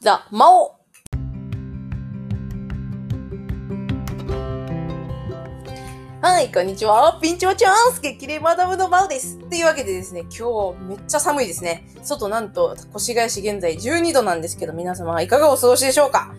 [0.00, 0.76] ザ・マオ
[6.20, 7.18] はい、こんにちは。
[7.20, 9.40] ピンチョチャンス激励マダムのマオです。
[9.48, 11.84] というわけでですね、今日めっちゃ寒いですね。
[12.04, 16.32] 外なんと、越谷市現在12度なんですけど、皆様いかがお過ごしでしょうか？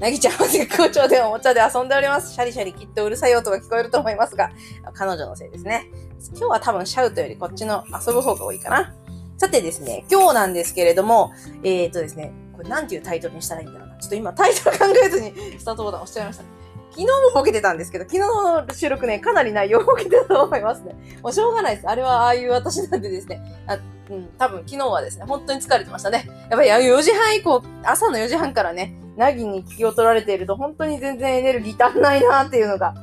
[0.00, 2.34] なぎちゃんは絶好調でおもちゃで遊んでおります。
[2.34, 4.50] シャリシャリきっとうるさい音が聞こえると思いますが、
[4.94, 5.88] 彼女のせいですね。
[6.30, 8.92] 今日は多分シャウトよりこっちの遊ぶ方が多いかな。
[9.38, 11.30] さてですね、今日なんですけれども、
[11.62, 13.96] えー、っとですね、これなんていうタイトルにしたらいいんだろうな。
[13.96, 16.48] ちょっと今タイトル考えずにスタートボタン押しちゃいましたね。
[16.90, 20.94] 昨日もボケてたんですけど、昨日の収録ね、かなり内容ボケてたと思いますね。
[21.22, 21.88] もうしょうがないです。
[21.88, 23.40] あれはああいう私なんでですね。
[23.66, 26.26] あうん、多分昨日はですね、本当に疲れてましたね。
[26.48, 32.94] やっぱり4時半以降、朝の4時半からね、なぎに気を取られていると、本当に全然エネルギー足んないなっていうのが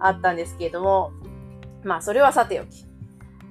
[0.00, 1.12] あったんですけれども、
[1.84, 2.86] まあ、それはさておき。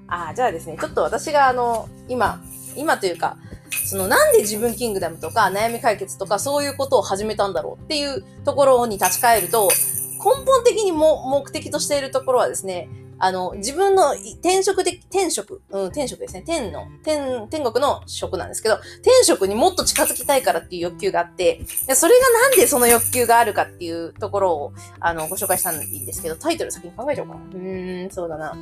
[0.07, 2.41] ああ、じゃあですね、ちょっと私があの、今、
[2.75, 3.37] 今というか、
[3.85, 9.69] そのなんで自分キングダムとか悩み解決とかそういうことを始めたんだろうっていうところに立ち返ると、
[10.17, 16.43] 根本的にも目的としているところはですね、あの、自分の転職で、転職、うん、転職ですね。
[16.45, 21.61] 天の、天、天国の職なんですけど、転職にもっと近づきたいからっていう欲求があって、
[21.93, 27.41] それがなんでその欲求があるかっていうところを、あの、ご紹介したんですけど、タイトル先に考えちゃおうかな。
[27.41, 28.53] うーん、そうだな。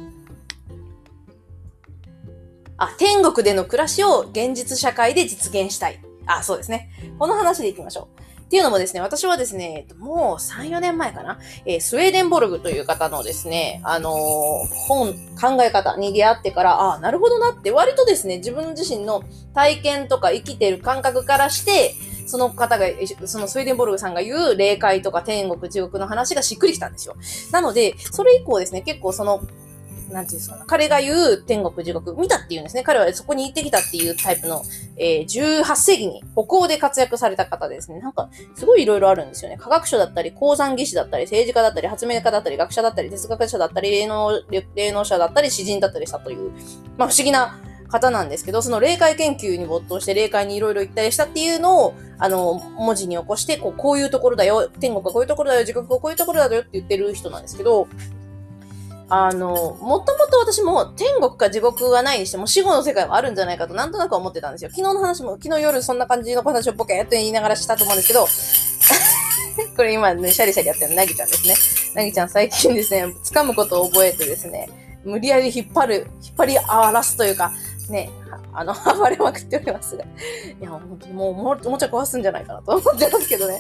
[2.78, 6.00] あ、天国での暮らしを現実社会で実現したい。
[6.26, 6.90] あ、そうですね。
[7.20, 8.24] この話でいきましょう。
[8.44, 14.14] っていうのもですね、私はですね、もう3、4年前かな、えー、スウェーデンボルグという方のですね、あのー、
[14.88, 19.24] 本、考え方に出会ってから、ああ、なるほどなって、割とですね、自分自身の
[19.56, 21.96] 体験とか生きてる感覚からして、
[22.28, 22.86] その方が、
[23.26, 27.16] そのスウェーデンボルグさんが言う霊界とか天国、地獄の話がしっくりきたんですよ。
[27.52, 29.42] なので、それ以降ですね、結構その
[30.12, 32.84] なんていうんですかね彼が言う天国地獄、見たっていうんですね。
[32.84, 34.64] 彼はそこに行ってきたっていうタイプの、
[34.98, 38.00] えー、18世紀に歩行で活躍された方ですね。
[38.00, 39.58] なんか、すごい色々あるんですよね。
[39.58, 44.42] 科学者だったり、鉱山技師だったり、政治家だったり、発明家だったり、学者だったり、哲学者だったり、霊能、
[44.76, 46.52] 霊能者だったり、詩人だったりしたという、
[46.98, 47.60] まあ不思議な
[47.94, 57.88] 方なんですけど、その霊界研究に没頭して霊界にいろいろ行ったりしたっていうのを、あの、文字に起こして、こう、こういうところだよ、天国はこういうところだよ、地獄はこういうところだよって言ってる人なんですけど、
[59.10, 64.70] あの、もともと私も天国か地獄はないにしても死後の世界はあるんじゃないかとなんとなく思ってたんですよ。
[64.70, 68.28] 昨日の話も、昨日夜そんな感じの話をポケーっと言いながらしたと思うんですけど、
[69.76, 71.56] これ今ね、シャリシャリやってるのなぎちゃんですね。
[71.96, 74.70] なぎちゃん最近ですね、掴むことを覚えてですね、
[75.04, 77.52] 無理やり引っ張る、引っ張り荒らすというか、
[77.90, 78.10] ね、
[78.54, 80.04] あの、暴れまくっておりますが。
[80.04, 80.08] い
[80.62, 83.60] や、本当にもう、もおもちゃ壊すんじゃないかなと思ってますけどね。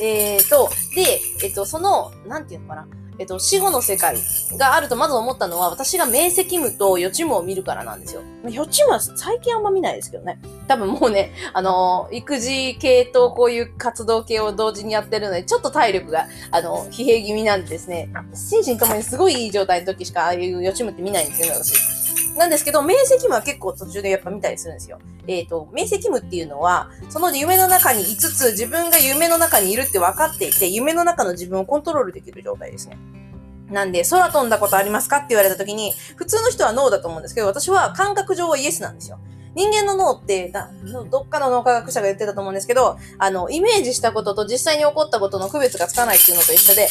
[0.00, 2.86] えーと、で、えっと、その、なんていうのかな。
[3.22, 4.16] えっと、死後の世界
[4.58, 8.22] があるとまず思ったのは、私が明晰夢と予知夢を見るからなんですよ。
[8.50, 10.40] 予知夢は最近あんま見ないですけどね。
[10.66, 22.01] 多分もうね、あの、育児系とこういう活動系を同時にやってるので、ちょっと体力が、あの、疲弊気味なんでですね、心身ともにすごいいい状態の時しかああいう予知夢って見ないんですよね、私。
[22.36, 24.98] なんですけど、明晰夢は結構途中でやっぱ見たりするんですよ。
[25.26, 32.98] えっ、ー、と、明晰夢っていうのは、その夢の中に5つ自分が夢の中にいるって分かっていて、夢の中の自分をコントロールできる状態ですね。
[33.70, 39.18] なんで、空飛んだことありますかって言われた時に、普通の人はノーだと思うんですけど、私は感覚上はイエスなんですよ。
[39.54, 40.50] 人間の脳って、
[41.10, 46.88] どっかの脳科学者が言ってたと思うんですけど、あの、イメージしたことと実際に起こったことの区別がつかないっていうのと一緒で、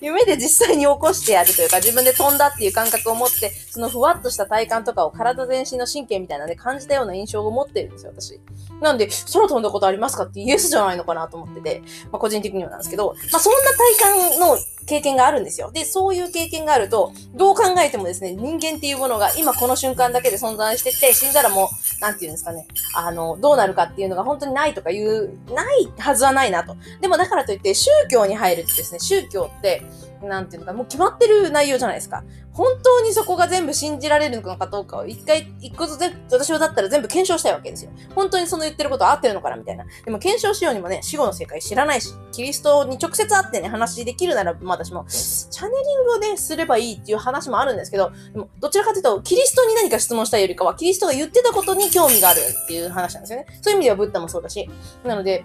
[0.00, 8.40] 夢で実際に起こしてやるというか、自分で飛んだっていう感覚を持って、そのふわっとした体感とかを体全身の神経みたいなので感じたような印象を持ってるんですよ、私。
[8.80, 14.56] なんで、空飛んだことありますかってイエスじゃないのかなと思ってて、まあ個人的にはなんですけど、まあそんな体感の
[14.86, 15.70] 経験があるんですよ。
[15.70, 22.66] で、そういう経験があると、どう考えてもですね、人間っていうものが今この瞬間だけで存在してて、死んだらもう、なんて言うんですかね、
[22.96, 26.76] あの、どうなるかっていうのが本当にないとかいう、ないはずはないなと。
[27.00, 29.82] でもだからといって、宗教に入るってですね、宗教って、
[30.22, 32.24] なんていうのか、もう決まってる内容じゃないですか。
[32.52, 37.90] 本当にそこが全部信じられるのかどうかを一回、一個ずつ私はだったら全部検証したいわけですよ。
[38.14, 39.84] 本当にその言ってること合ってるのかなみたいな。
[40.04, 53.46] でも検証しようにもね、死後の世界知らないし、キリストに直接会ってね、話できるなら、まあ私も、チャネリングをね、すればいいっていう話もあるんですけど、でも、どちらかというと、キリストに何か質問したいよりかは、キリストが言ってたことに興味があるっていう話なんですよね。
[53.62, 54.68] そういう意味ではブッダもそうだし。
[55.04, 55.44] なので、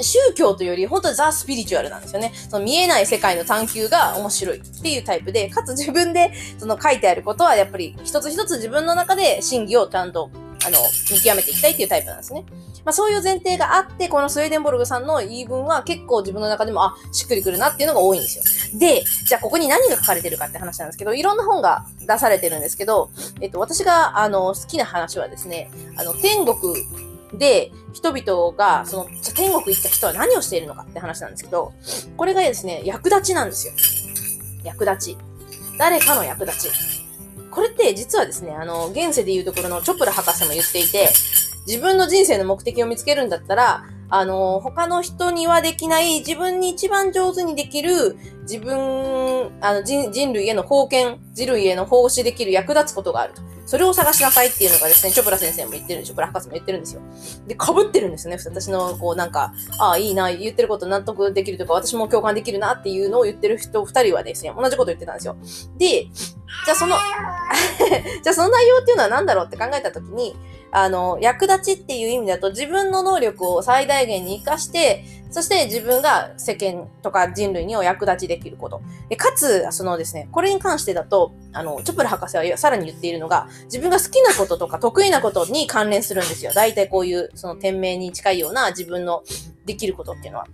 [0.00, 2.32] 宗教というより、本当にザ・スピリチュアルなんですよね。
[2.48, 10.30] その見えない世界の探求が面白いっていうタイプで、かつ自分でその書いてあることは、やっぱり一つ一つ自分の中で真偽をちゃんと、
[10.64, 10.78] あの、
[11.10, 12.44] 見極めていきたいっていうタイプなんですね。
[12.84, 18.78] まあそういう前提があって、このスウェーデンボルグさんの言い分は結構自分の中でも、あ、しっくりくるなっていうのが多いんですよ。
[18.78, 23.10] で、じゃあここに何が書かれてるかって話なんですけど、いろんな本が出されてるんですけど、
[23.40, 26.74] えっと、私が、あの、好きな話はですね、あの、天国
[27.34, 31.72] で、人々が、その、じゃ天国行った人は何をしているのかって話なんですけど、
[32.16, 33.74] これがですね、役立ちなんですよ。
[34.64, 35.16] 役立ち。
[35.78, 37.02] 誰かの役立ち。
[37.50, 41.08] これって実はですね、あの、現世でいうところのチョプラ博士も言っていて、
[41.66, 53.42] 自分の人生の目的を見つけるんだったら、あの、他の人にはできない自分に一番上手にできる自分、あの人人類への貢献、人類への奉仕できる役立つことがあると。
[53.64, 57.02] それを探しなさいっていうのがですね、チョプラ先生も言ってる、チョプラ博士も言ってるんですよ。
[57.46, 58.40] で、被ってるんですよね。
[58.44, 65.36] 私の、こう、なんか、ああ、いいな、言ってること納得できるというか、私も共感できるなっていうのを言ってる人二人はですね、同じこと言ってたんですよ。
[65.78, 66.08] で、
[66.66, 66.96] じゃあその
[68.22, 70.36] じゃあその内容っていうのは何だろうって考えたときに、
[70.72, 78.80] あの、役立ちっていう意味だと自分の能力を最大限に活かして、そして自分が世間とか人類にお役立ちできること。
[79.10, 86.52] でかつ、そのですね、これに関してだと、あの、チョプラ博士はさらに言っているのが、自分が好きなこととか得意なことに関連するんですよ。
[86.54, 89.22] 大体こういう、その店名に近いような自分の
[89.66, 90.46] できることっていうのは。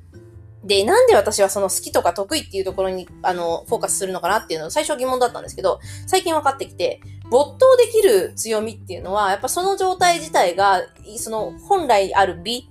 [0.65, 7.01] で、なんで私はその好きとか得意っていうところに、あの、フォーカスするのかなっていうのを最初疑問だったんですけど、最近分かってきて、
[7.31, 10.83] 没頭できる強みっていうのは、やっぱその状態自体が、
[11.17, 12.71] その本来ある美、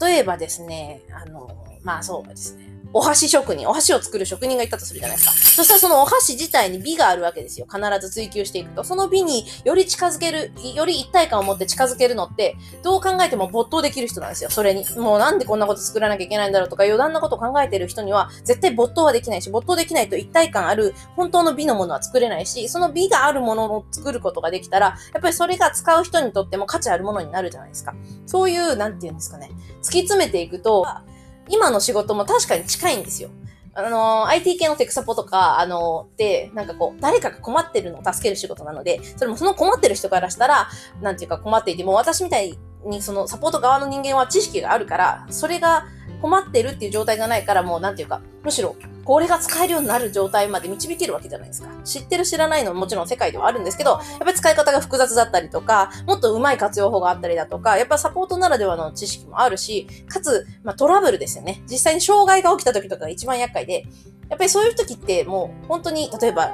[0.00, 1.48] 例えばですね、あの、
[1.82, 2.71] まあそうですね。
[2.94, 5.32] お箸職人、お箸を作る職人がいたとするじゃないですか。
[5.32, 7.66] そしたらそのお箸自体に美があるわけですよ。
[7.66, 8.84] 必ず追求していくと。
[8.84, 14.50] その美により近づける、より一体感を持って近づけるのって、どう考えても没頭できる人なんですよ。
[14.50, 14.84] それに。
[14.96, 27.94] もうなんでこんなこと作らなきゃいけないんだろうとか、余談なこと考えてる人には、絶対没頭はできないし、没頭できないと一体感ある、本当の美のものは作れないし、その美があるものを作ることができたら、やっぱりそれが使う人にとっても価値あるものになるじゃないですか。
[28.26, 29.50] そういう、なんて言うんですかね。
[29.82, 30.86] 突き詰めていくと、
[31.48, 33.30] 今の仕事も確かに近いんですよ。
[33.74, 40.68] あの、IT 系のテクサポとか、あの、で、なんかこう、誰かが困ってるのを助ける仕事なので、それもその困ってる人からしたら、
[41.00, 45.86] なんていうか困っていても、私みたいにそのサポート側の人間は知識があるから、それが
[46.22, 51.68] 困ってるっていう状態がないから、もうなんていうか、むしろこれが使えるようになる状態まで導けるわけじゃないですか。
[51.84, 61.62] 知ってる知らないのももちろん世界ではあるんですけど、やっぱり使い方が複雑だったりとか、もっと上手い活用法があったりだとか、やっぱサポートならではの知識もあるし、かつ、まあ、トラブルですよね。
[61.68, 63.84] 実際に障害が起きた時とかが一番厄介で、
[64.28, 66.52] やっぱりそういう時ってもう本当に、例えば、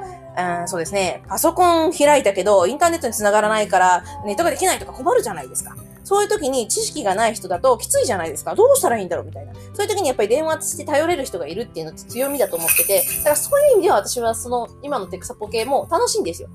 [0.61, 5.77] うん、そうですね、パソコン開いたけど、インターネットに繋がらないから、ネットができないとか困るじゃないですか。
[6.09, 8.55] そういう時に知識がない人だときついじゃないですか。
[8.55, 9.53] どうしたらいいんだろうみたいな。
[9.53, 16.49] そういう時にやっぱり電話して頼れる人がいるっていうのって強みだと思ってて、だからそういう意味では私はその今のテクサポ系も楽しいんですよ。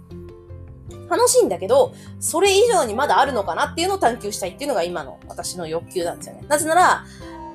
[1.08, 6.46] 楽しいんだけど、それ以上にまだあるのかなっていうのを探求したいっていうのが今の私の欲求なんですよね。
[6.48, 7.06] なぜなら、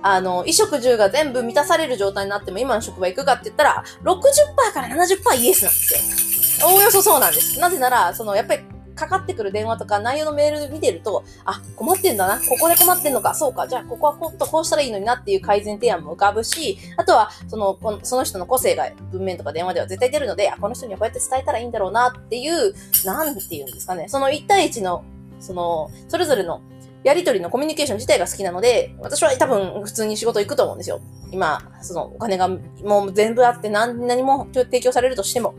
[0.03, 6.69] あの、衣食住が全部満たされる状態になっても今の職場行くかって言ったら、60%から70%イエスなんですよ。
[6.69, 7.59] おおよそそうなんです。
[7.59, 8.63] なぜなら、その、やっぱり
[8.99, 12.41] かかってくる電話とか内容のメール見てると、あ、困ってんだな。
[12.41, 13.35] ここで困ってんのか。
[13.35, 13.69] そうか。
[13.69, 22.75] じゃあ、ここはこっとこうしたらいいのになっていう改善提案も浮かぶし、あとは、その、このその人の個性が文面とか電話では絶対出るので、あ、この人にはこうやって伝えたらいいんだろうなっていう、
[23.05, 24.09] なんていうんですかね。
[24.09, 25.05] その1対1の、
[25.41, 26.61] その、それぞれの
[27.05, 31.01] やりとりのコミュニケーション自体が好きなので、私は多分普通に仕事行くと思うんですよ。
[31.31, 35.55] 今、そのお金がもう全部あって何何も提供されるとしても。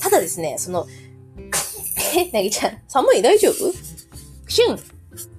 [0.00, 0.86] ただですね、その、
[2.16, 3.22] え、 なぎちゃん、寒い？
[3.22, 3.72] 大丈夫？
[4.48, 4.78] シュン。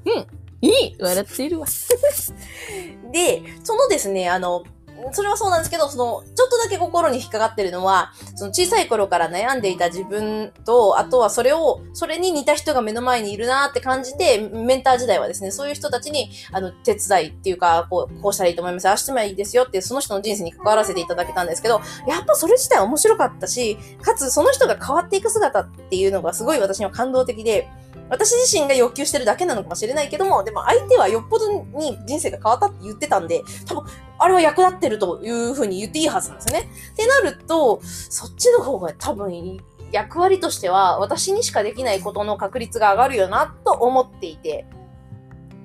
[0.05, 0.27] うん。
[0.61, 1.65] いい笑っているわ。
[3.11, 4.63] で、そのですね、あの、
[5.11, 18.87] それはそうなんですけど、その、ちょっとだけ心に引っかかってるのは、その小さい頃から悩んでいた自分と、あとはそれを、それに似た人が目の前にいるなって感じて、メンター時代はですね、そういう人たちに、あの、手伝いっていうか、こう、こうしたらいいと思います。
[18.87, 27.69] ああしてもいいですよって、その人の人生に関わらせていただけたんですけど、やっぱそれ自体面白かったし、かつその人が変わっていく姿っていうのがすごい私には感動的で、
[28.11, 33.85] 私自身が欲求してるだけなのかもしれないけども、でも相手はよっぽどに人生が変わったって言ってたんで、多分、
[34.19, 36.69] あれは役立ってるというふうに言っていいはずなんですよね。
[36.91, 39.59] ってなると、そっちの方が多分、
[39.93, 44.65] 役割としては私にしかできないことの確率が上がるよなと思っていて、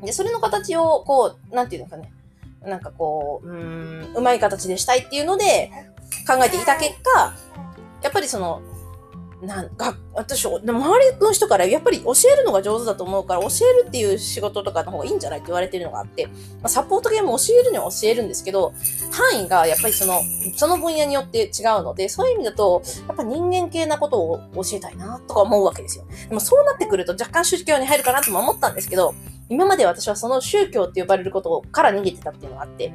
[0.03, 2.13] で、それの形を、こう、なんていうのかね、
[2.63, 5.71] なんかこう、うん、うまい形でしたいっていうので
[6.27, 7.35] 考えていた結果、
[8.03, 8.61] やっぱりその、
[9.43, 13.49] なんか、私、周りの人からやっぱり教えるのが上手だと思うから、教
[13.81, 16.33] えるっていう仕事とかの方がいいんじゃないって言われてるのがあって、ま
[16.65, 18.73] あ、サポートゲーム教えるには教えるんですけど、
[19.11, 20.21] 範囲がやっぱりその、
[20.57, 26.05] その分野によって違うので、そういう意味だと、やっぱ人間系なことを教えたいな、とか思うわけですよ。
[26.29, 29.15] でもそうなってくると若干宗教に入るかなとも思ったんですけど、
[29.51, 32.93] 今まで私はその宗教って呼ばれることから逃げてたっていうのがあって、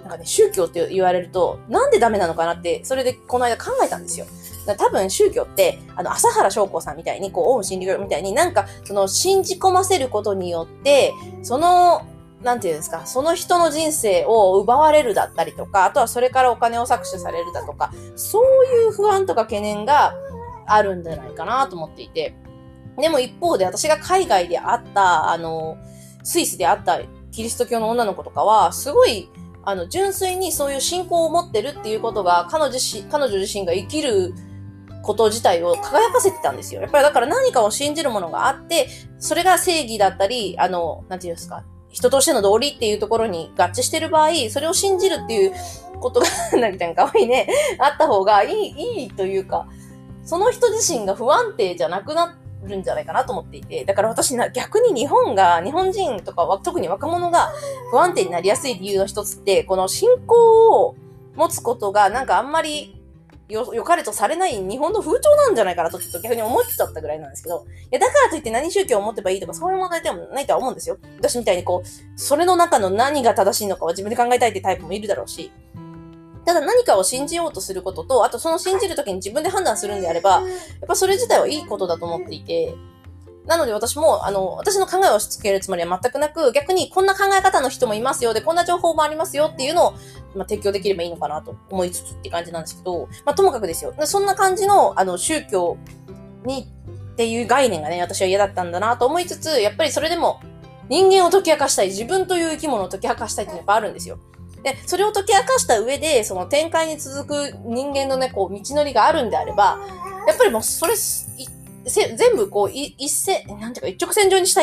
[0.00, 4.26] なんかね、宗教って言われると、なんでダメなのかなって、それでこの間考えたんですよ。
[4.66, 11.12] 多分宗教って、あの、朝原翔子さんみたいに、こう、オウム真理教みたいになんか、その、信じ込ませることによって、
[11.42, 12.02] その、
[12.42, 20.14] なんていうんですか、その人の人生を奪われるだったりとか、あとはそれからお金を搾取されるだとか、そういう不安とか懸念が
[20.66, 22.34] あるんじゃないかなと思っていて。
[22.98, 25.76] でも一方で私が海外で会った、あの、
[26.22, 27.00] スイスで会った
[27.30, 29.30] キリスト教の女の子とかは、すごい、
[29.62, 34.34] あの、純粋にそういう信仰を持ってるっていうことが、彼女し、彼女自身が生きる
[35.02, 36.80] こと自体を輝かせてたんですよ。
[36.80, 38.88] やっぱりだから何かを信じるものがあって、
[39.18, 45.52] それが正義だったり、あの、なんていうんですか、人としての道理っていうところに合致してる場合、それを信じるっていう
[46.00, 46.26] ことが、
[46.58, 49.66] なぎちゃんかわいいね、あった方がいい、いいというか、
[50.24, 57.52] その人自身が不安定じゃなくなるんじゃないかなと思っていて、だから私な、逆に日本が、日本人とかは、特に若者が
[57.90, 60.94] 不安定になりやすい理由の一つって、この信仰を
[61.34, 62.99] 持つことがなんかあんまり
[63.54, 70.98] よ、良かれとされない日本の風潮なんじゃないかなとちょっと逆に思っちゃったぐらいなんですけど、いや、だからといって何宗教を持てばいいとかそういう問題でもないとは思うんですよ。
[71.18, 71.88] 私みたいにこう、
[72.20, 75.50] それの中の何が正しいのかは自分で考えたいってタイプもいるだろうし、
[76.44, 80.42] ただ何かを信じようとすることと、あとその信じるときに自分で判断するんであれば、やっ
[80.88, 82.74] ぱそれ自体はいいことだと思っていて、
[83.50, 89.92] なので私も、あの、私の考えを押し付けるつもりは全くなく、逆にこんな考え方の人もいますよ、で、こんな情報もありますよっていうのを、
[90.36, 93.92] まあ、提供できればいいのかなと思いつつって感じなんですけど、まあ、ともかくですよ。
[94.04, 95.76] そんな感じの、あの、宗教
[96.44, 96.68] に、
[97.12, 100.40] っていう概念がね、私は嫌だったんだなと思いつつ、やっぱりそれでも、
[100.88, 104.20] 人間を解き明かしたい、自分という生き物を解き明かしたいってやっぱあるんですよ。
[104.62, 109.78] で、それを解き明かした上で、その展開に続く人間のね、こう、道のりがあるんであれば、
[110.28, 110.94] やっぱりもう、それ、
[111.86, 114.62] せ全部こう、い一線、なんていうか一直線上にした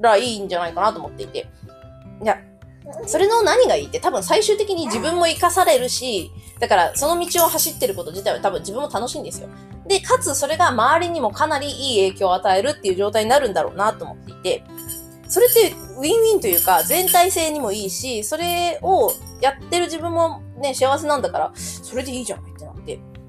[0.00, 1.46] らいいんじゃないかなと思っていて。
[2.22, 2.38] いや、
[3.06, 6.30] それの何がいいって多分最終的に自分も生かされるし、
[6.60, 9.48] だからその道を走ってること自体は多分自分も楽しいんですよ。
[9.86, 14.64] で、かつそれが周りにもかなりいい影響を与えるっていう状態になるんだろうなと思っていて、
[15.28, 22.52] それってウィンウィンというか全体性にもいいし、それをやってる自分もね、幸せなんだから、それでいいじゃない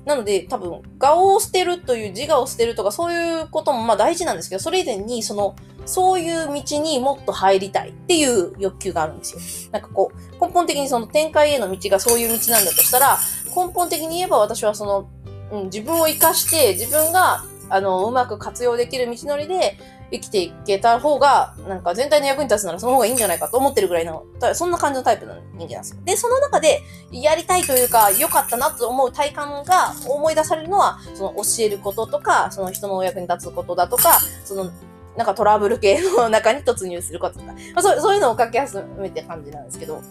[0.06, 0.16] な。
[0.16, 9.40] ので、多分、顔を捨てるという自我を捨てるとか、そういうこともまあ大事なんですけど、それ以前に、その、そういう道にもっと入りたいっていう欲求があるんですよ。
[9.72, 13.20] なんかこう、根本的にその展開への道がそういう道なんだとしたら、
[13.56, 15.10] 根本的に言えば私はその、
[15.52, 19.78] うん、自分を活かして、自分が、あの、うまく活用できる道のりで、
[20.12, 26.02] 生きていけた方が、なんか全体の役に立つならその方がいいんじゃないかと思ってるぐらいの、そんな感じのタイプの人間なんですよ。
[26.06, 26.82] で、その中で、
[27.12, 34.72] やりたいというか、良かったなと思う体感が思い出されるのは、その教えることとか、その人のお役に立つことだとか、その、
[35.18, 40.02] なんかトラブル系の中に突入することとか、まあ、そうそういうのを書き始めて感じなんですけど、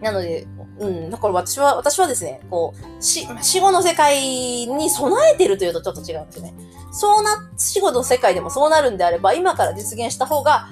[0.00, 0.46] なので、
[0.78, 6.54] うん、だから私は、私はですね、こう、死、死後の世界に備えてるというとちょっと違うんですよね。
[6.92, 10.68] そうな、死後の世界でもそうなるんであれば、今から実現した方が、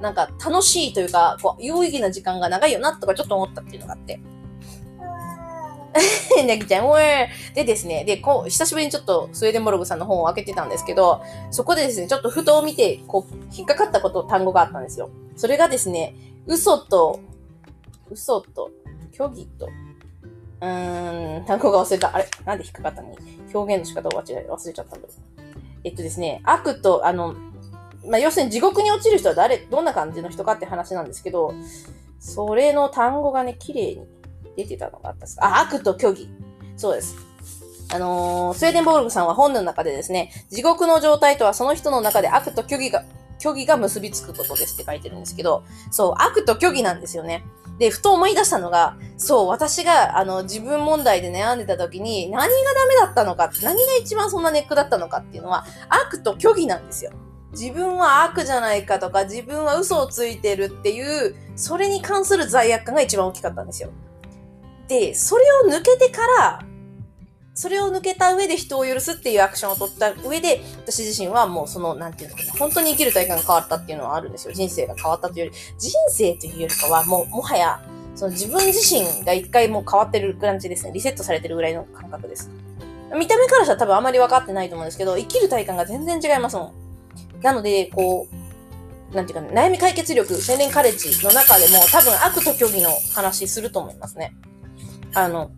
[0.00, 4.20] なんか楽しいというか、こう、有意義な時間が長いよな、とかちょっと思ったっていうのがあって。
[6.46, 7.02] なぎちゃん、おい。
[7.54, 15.10] でですね、で、こう、久しぶりにちょっとスウェーデンボルグさんの本を開けてたんですけど、そこでですね、ちょっとふとを見て、こう、引っかかったこと、単語があったんですよ。
[15.36, 16.14] それがですね、
[16.46, 17.20] 嘘と
[18.10, 18.70] 嘘と、
[19.12, 22.14] 虚偽と、うーん、単語が忘れた。
[22.14, 22.28] あれ？
[22.44, 23.10] なんで引っかかったの？
[23.10, 23.16] に
[23.54, 25.40] 表現の仕方を忘れ忘れちゃったんだろう。
[25.84, 27.34] えっとですね、悪と、あの、
[28.06, 31.52] まあ、要するに地獄に落ちる人は誰、どんな感じの人かって話なんですけど、
[32.18, 34.06] それの単語がね、綺麗に
[34.58, 35.38] 出てたのがあったんです。
[35.40, 36.28] あ、悪と虚偽。
[36.76, 37.16] そうです。
[37.90, 43.04] あのー、スウェーデンボールグさんは本の中でですね、地獄の状態とはその人の中で悪と虚偽が、
[43.38, 45.62] 虚偽が結びつくことですって書いてるんですけど、
[45.92, 47.44] そう、悪と虚偽なんですよね。
[47.78, 57.12] で、ふと思い出したのが、そう、私が、あの、自分問題で悩んでた時に、何がダメだったのか、何が一番そんなネックだったのかっていうのは、悪と虚偽なんですよ。
[57.52, 63.90] 自分は悪じゃないかとか、自分は嘘をついてるっていう、それに関する罪悪感が一番大きかったんですよ。
[64.88, 66.62] で、それを抜けてから、
[67.54, 74.54] それを抜けた上で人を許すっていうアクションを取った上で、私自身はもうその、なんていうのかな、本当に生きる体感が変わったっていうのはあるんですよ。
[74.54, 77.80] 人生が変わったというより、人生というよりかは、もう、もはや、
[78.14, 80.92] その自分自身が一回もう変わってる感じですね。
[80.92, 82.50] リセットされてるぐらいの感覚です。
[83.16, 86.74] 見た目からしたら多分あまり分かってないと思うんですけど、生きる体感が全然違いますも
[87.38, 87.42] ん。
[87.42, 88.26] なので、こ
[89.12, 94.34] う、なんていうか、ね、悩み解決力、青年カレッジの中でも多分悪と虚偽の話すると思いますね。
[95.18, 95.50] あの、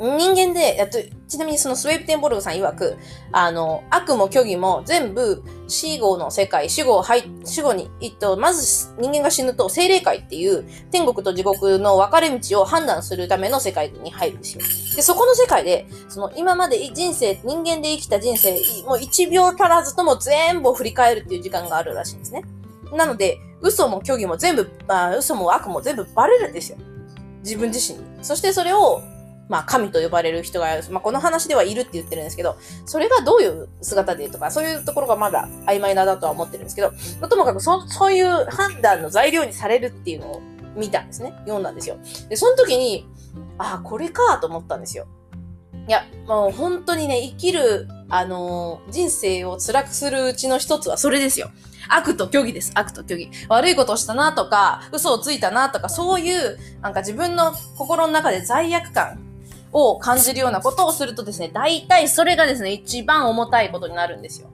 [0.00, 2.96] 人間で、やっと、ちなみにそのスウェープテンボルグさん曰く、
[3.32, 14.96] あの、悪も虚偽も全部死後の世界、死後、はい、死後に、えっと、まず人間が死ぬと精霊界っていう天国と地獄の分かれ道を判断するための世界に入るんですよ。
[14.96, 18.52] で、そこの世界で、その今まで人生、人間で生きた人生、
[18.86, 22.42] もう1秒足らずとも全部を振り返るっていう時間があるらしいんですね。
[22.94, 26.78] なので、嘘も虚偽も全部、まあ、嘘も悪も全部バレるんですよ。
[27.42, 27.98] 自分自身。
[28.22, 29.02] そしてそれを
[29.50, 32.56] まあ、神と呼ばれる人が、まあ、この話ではいるって言ってるんですけど、
[32.86, 36.92] それがどういう姿でとか、そういうところがまだ曖昧なだとは思ってるんですけど、
[37.28, 40.42] ともかくそ、そういう判断の材料にされるっていうのを
[40.76, 41.32] 見たんですね。
[41.40, 41.98] 読んだんですよ。
[42.28, 43.08] で、その時に、
[43.58, 45.08] ああ、これかと思ったんですよ。
[45.90, 51.50] いや、もう本当にね、生きる、あのー、人生を辛くするうちの一つはそれですよ。
[51.88, 52.70] 悪と虚偽です。
[52.76, 53.30] 悪と虚偽。
[53.48, 59.18] 悪いことをしたなとか、嘘をついたなとか、そういう、なんか自分の心の中で罪悪感
[59.72, 64.46] を感じるようなことをするとですね、大体それがですね、一番重たいことになるんですよ。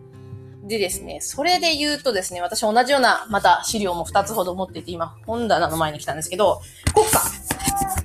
[0.63, 6.63] でですね、それで言うとですね、私同じような、また資料も2つほど持っていて、今、本棚の前に来たんですけど、
[6.95, 7.21] 国家。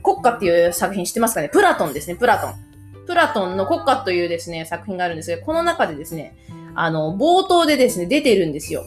[0.04, 1.48] 国家っていう作品知ってますかね？
[1.48, 2.71] プラトンですね、プラトン。
[3.12, 6.38] プラトンの国家というですね、作品があるんですけど、この中でですね、
[6.76, 8.86] あの、冒頭でですね、出てるんですよ。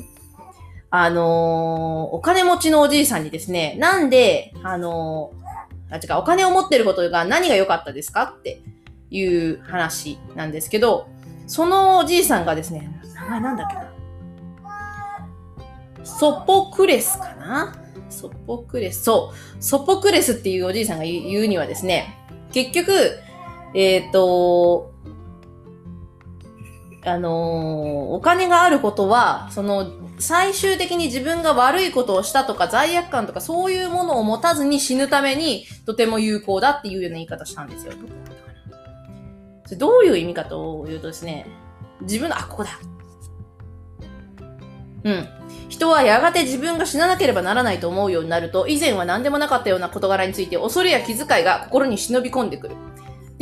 [0.89, 8.63] あのー、お金持ちのおじいさんにですね、なんで、あのーあ、違う、お金を持ってることが何が良かったですかって
[9.11, 11.07] いう話なんですけど、
[11.47, 13.93] そのおじいさんがですね、名前なんだっけな？
[16.03, 17.75] ソポクレスかな？
[18.09, 19.03] ソポクレス。
[19.05, 19.63] そう。
[19.63, 22.17] ソポクレスっていうおじいさんが言うにはですね、
[22.53, 23.19] 結局、
[23.75, 24.93] えっ、ー、と、
[27.05, 37.93] あのー、お金があることは、その、最終的に自分が悪いことをしたとか罪悪感とかそういうものを持たずに死ぬためにとても有効だっていうような言い方したんですよ。
[39.65, 41.47] それどういう意味かというとですね、
[42.03, 42.79] 自分の、あ、ここだ。
[45.05, 45.29] うん。
[45.69, 52.77] 人はやがて自分が死ななければならないと思うようになると、以前は何でもなかったような事柄について恐れや気遣いが心に忍び込んでくる。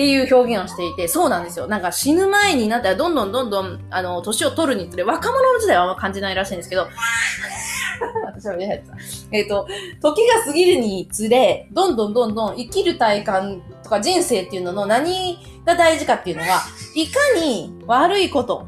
[0.02, 1.68] っていう表現をしていて、そうなんですよ。
[1.68, 6.88] なんか死ぬ前になったらどんどんどんどん、あの、年を取るにつれ、若者の時代はあんま感じないらしいんですけど、
[8.26, 8.84] 私はね、
[9.30, 9.68] えっ、ー、と、
[10.00, 16.62] 時が過ぎるにつれ、どんどんどんどん生きる体感とか人生っていうのの何が大事かっていうのは、
[16.96, 18.66] いかに悪いこと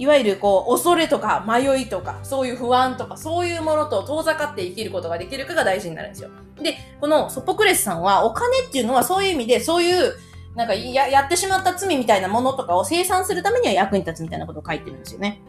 [0.00, 6.30] いわゆるこう、恐れとか迷いとか、そういう不安とか、そういうものと遠ざかって生きることができるかが大事になるんですよ。
[6.56, 10.14] で、このソポクレスさんは、お金っていうのはそういう意味で、そういう、
[10.54, 15.42] なんかや、やってしまった罪みたいなものとかを生産するためには役に立つみたいなことを書いてるんですよね。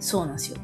[0.00, 0.56] そうなんですよ。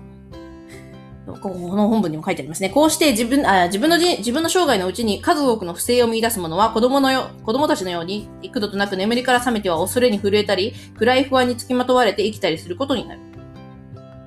[1.37, 2.71] この本文にも書いてありますね。
[2.71, 13.21] こうして自分、あ自分の自分の生涯のうちに数多くの不正を見出す者は子供のよ、子供たちのように幾度となく眠りから覚めては恐れに震えたり、暗い不安につきまとわれて生きたりすることになる。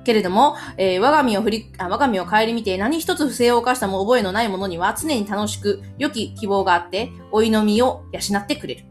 [0.04, 8.84] けれども、えー、我が身を振り、あ我が身を顧みて何一つ不正を犯したも覚えのない者には常に楽しく、良き希望があって、老いの身を養ってくれる。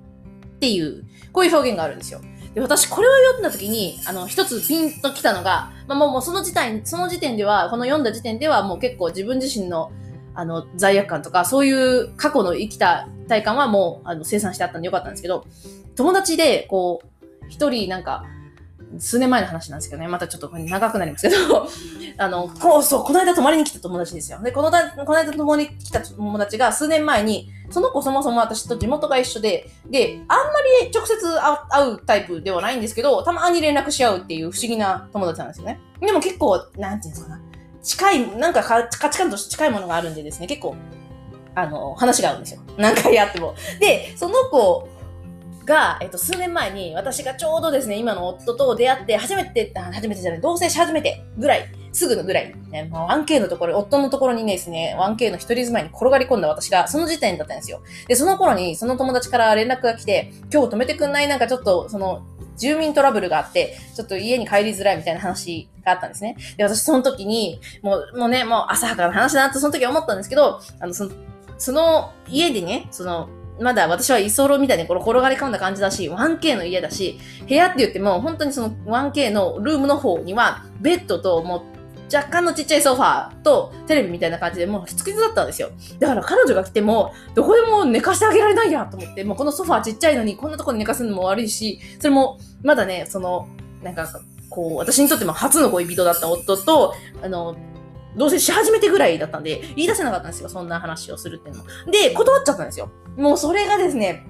[0.55, 2.21] っていう、こういう表現があるんですよ。
[2.53, 9.91] で、私これを読んだ時に、あの、一つピンときたのが、まあ、もうもうその時点、その時点では、この読んだ時点ではもう結構自分自身の、
[10.33, 15.45] あの、罪悪感とか、そういう過去の生きた体感はもう、あの、生産してあったんでよかったんですけど、
[15.95, 18.25] 友達で、こう、一人なんか、
[18.99, 21.67] 数年前の話なんですけどね、またちょっと長くなりますけど、
[22.17, 24.39] あの、こう、そう、この間泊まりに来た友達ですよ。
[24.41, 31.17] で、このだ、この間泊まりに来た友達が数年前に、その子そもそも私と地元が一緒で、で、あんまり直接
[31.69, 35.79] 会うタイプではないんですけど、たまに連絡し合うっていう不思議な友達なんですよね。
[35.99, 37.39] でも結構、なんていうんですか。
[37.83, 40.75] 近い、なんか価値観として近いものがあるんでですね、結構、
[41.55, 42.61] あの、話が合うんですよ。
[42.77, 43.55] 何回やっても。
[43.79, 44.87] で、その子
[45.71, 57.81] が、えっと、数年前に私がちょうどですね、今の夫と出会って、初めて、初めてじゃない、同棲し始めてぐらい、すぐのぐらい、ね、もう 1K のところ、夫のところにですね、1K の一人住まいに転がり込んだ私が、その時点だったんですよ。
[58.07, 61.27] で、その頃に、その友達から連絡が来て、今日止めてくんない？
[61.27, 62.23] なんかちょっと、その、
[62.57, 66.35] 住民トラブルがあって、ちょっと家に帰りづらいみたいな話があったんですね。
[66.57, 71.11] で、私その時に、もう、もうね、もう浅はかな話だなとその時思ったんですけど、あの、その、
[71.57, 73.29] その家でね、その、
[73.61, 81.71] まだ私は居候みたいにこれ転がり込んだ感じだし、1K の家だし、部屋って言っても本当にその 1K のルームの方には、ベッドともう
[82.13, 85.69] 若干のちっちゃいソファーとテレビみたいな感じでもうしつきだったんですよ。
[85.99, 93.47] だから彼女が来ても、どこでも寝かしてあげられないやと思って、もうこのソファーちっちゃいのにこんなところに寝かすのも悪いし、それもまだね、その、
[93.81, 94.07] なんか、
[94.49, 96.93] こう、私にとっても初の恋人だった夫と、
[97.23, 97.55] あの、
[98.15, 100.49] 同棲し始めてぐらいだったんで、言い出せなかったんですよ。
[100.49, 101.63] そんな話をするっていうの。
[101.91, 102.89] で、断っちゃったんですよ。
[103.17, 104.25] もうそれがですね、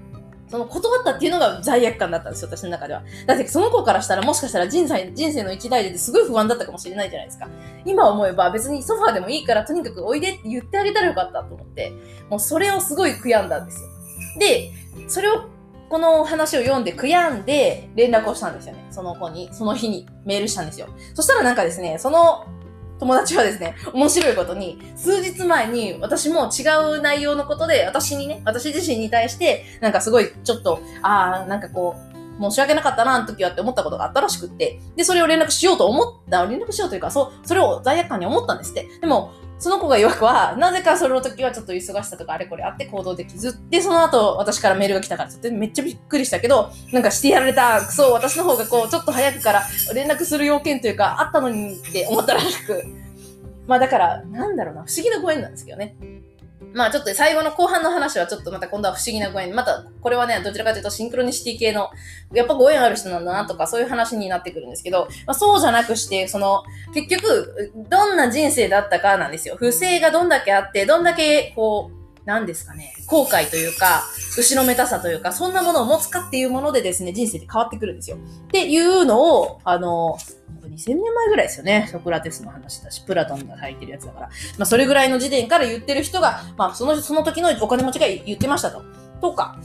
[0.50, 3.04] その断ったっていうのが罪悪感だったんですよ、私の中では。
[3.26, 7.48] だってその子からしたらもしかしたら人生人生の一代ですごい不安だったかもしれないじゃないですか。
[7.86, 11.94] 今思えば別にソファーでもいいからとにかくおいでって言ってあげたらよかったと思って、
[12.30, 13.90] もうそれをすごい悔やんだんですよ。
[14.40, 14.72] で、
[15.08, 15.46] それを
[15.90, 18.86] この話を読んで悔やんで連絡をしたんですよね。
[18.92, 20.88] その子に、その日にメールしたんですよ。
[21.14, 22.46] そしたらなんかですね、その
[23.02, 31.96] 友達はですね、面白いことに、数日前に私も違う内容のことで、私にね、私自身に対して、なんかすごいちょっと、ああ、なんかこ
[32.40, 38.88] う、申し訳なかったな、あの時はって思ったことがあったらしくって、で、それを連絡しようと思った、連絡しようというか、そう、それを罪悪感に思ったんですって。
[39.02, 39.32] でも、
[39.62, 49.62] その子が曰くは、なぜかその時はちょっと忙しさとかあれこれあって行動できず、で、その後私からメールが来たからちょっとめっちゃびっくりしたけど、なんかしてやられた、そう、私の方がこう、ちょっと早くから
[49.94, 52.84] 連絡する要件というか、あったのにって思ったらしく。
[53.68, 55.96] まあだから、なんだろうな、不思議なご縁なんですけどね。
[56.74, 59.54] まあちょっと最後の後半の話はちょっとまた今度は不思議なご縁。
[59.54, 61.90] またこれはね、どちらかというとシンクロニシティ系の、
[62.34, 69.56] やっぱご縁ある人なんだなとかそういう話になってくるんですけど、まあそうじゃなくして、その、結局、どんな人生だったかなんですよ。
[69.58, 74.04] 不正がどんだけあって、どんだけこう、何ですかね、後悔というか、
[74.38, 78.18] 後ろめたさというか、そんなものを持つかっていうものでですね、人生で変わってくるんですよ。
[78.18, 80.18] っていうのを、あの、
[80.72, 81.88] 2000年前ぐらいですよね。
[81.92, 84.30] ソクラテスの話だし、プラトンが書いてるやつだから。
[84.58, 88.84] まあ、それぐらいの時点から言ってる人が、まあ、その、その時のお金持ちが言ってましたと。
[89.22, 89.58] とか、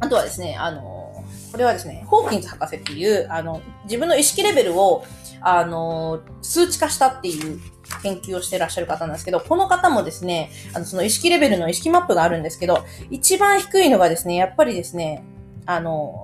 [0.00, 5.04] あとはですね、あの、これはですね、ホーキンズ博士っていう、あの、自分の意識レベルを、
[5.40, 7.60] あの、数値化したっていう
[8.02, 15.22] 研究をしてらっしゃる方なんですけど、この方もですね、あの、その意識レベルの意識マップがあるんですけど、一番低いのがですね、やっぱりですね、
[15.66, 16.23] あの、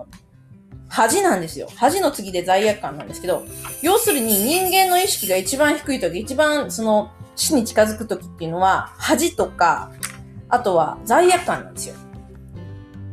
[0.91, 1.69] 恥なんですよ。
[1.77, 3.45] 恥の次で罪悪感なんですけど、
[3.81, 9.93] 要するに人間の意識が一番低い時、一番その死に近づく時っていうのは、恥とか、
[10.49, 11.95] あとは罪悪感なんですよ。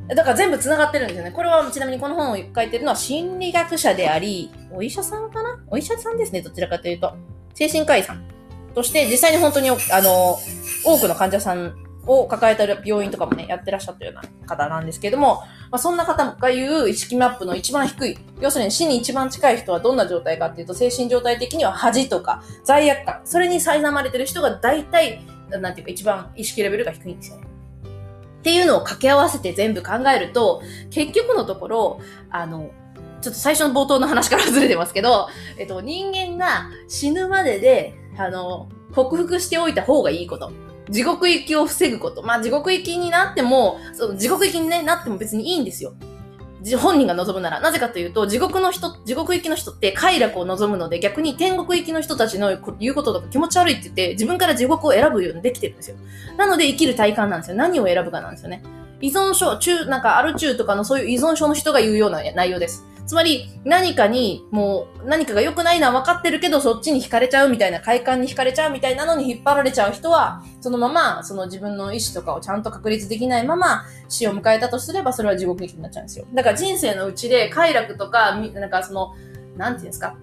[0.09, 1.31] だから全部繋がってるんですよね。
[1.31, 5.59] これはちなみにこの本を書いてるのは心理学者であり、お医者さんかな？
[5.67, 7.13] お医者さんですね、どちらかというと。
[7.53, 8.23] 精神科医さん
[8.73, 10.39] として実際に本当に、あの、
[10.83, 11.75] 多くの患者さん
[12.07, 27.47] を抱えた病院とかもね、やってらっしゃったような方なんですけども、まあ、そんな方が言う意識マップの一番低い、要するに死に一番近い人はどんな状態かっていうと、精神状態的には恥とか罪悪感、それに苛まれてる人が大体、なんていうか一番意識レベルが低いんですよね。
[28.39, 32.69] っていうのを掛け合わせて全部考えると、結局のところ、あの、
[33.21, 40.51] ちょっと最初の冒頭の話からずれてますけど、えっと、人間が死ぬまでで、あの、克服しておいた方がいいこと。
[40.89, 42.23] 地獄行きを防ぐこと。
[42.23, 45.93] まあ、地獄行きになっても、その地獄行きに、ね、なっても別にいいんですよ。
[46.79, 47.61] 本人が望むなら。
[47.61, 55.97] なぜかというと、地獄の人、地獄行きの人って快楽を望むので、逆に天国行きの人たちの言うこととか気持ち悪いって言って、自分から地獄を選ぶようにできてるんですよ。
[56.37, 57.57] なので生きる体感なんですよ。
[57.57, 58.63] 何を選ぶかなんですよね。
[58.99, 62.83] 依存症、中、なんかアル中とかのそういう依存症の人が言うような内容です。
[63.07, 76.25] つまり、何かに、もう、何かが良くないのは分かってるけど、そっちに惹かれちゃうみたいな、快感に惹かれちゃうみたいなのに引っ張られちゃう人は、そのまま、その自分の意思とかをちゃんと確立できないまま、死を迎えたとすれば、それは地獄行きになっちゃうんですよ。
[76.33, 79.15] だから人生のうちで、快楽とか、なんかその、
[79.55, 80.17] なんていうんですか、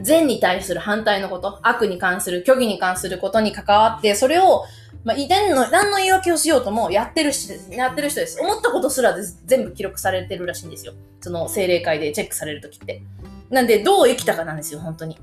[0.00, 4.64] 善に対する反対のこと、悪に関する、虚偽に関することに関わって、それを
[5.04, 7.72] まあ、何の、何の言い訳をしようともやってる人です。
[7.72, 8.40] やってる人です。
[8.40, 10.94] 思ったことすらです全部記録されてるらしいんですよ。
[11.20, 13.02] その精霊会でチェックされるときって。
[13.50, 15.18] なんで、どう生きたかなんですよ、本当に。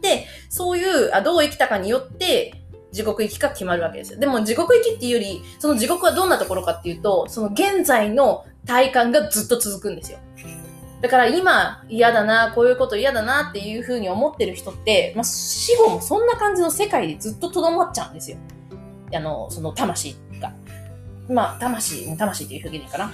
[0.00, 2.54] で、そういう、あどう生きたかによって、
[2.92, 4.18] 地獄行きか決まるわけですよ。
[4.18, 10.18] でも地獄行きっていうより、その地獄はどんなところかっていうと、その現在の体感がずっと続くんですよ。
[11.00, 18.36] だから今嫌だな、こういうこと嫌だなっていうふうに思ってる人って、まあ、死後もそんな感じの世界でずっと留まっちゃうんですよ。
[19.12, 20.52] あの、その魂が。
[21.28, 23.12] まあ、魂、魂っていう表現でいいかな。